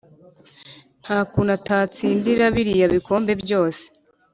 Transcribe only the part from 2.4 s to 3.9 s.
biriya bikombe byose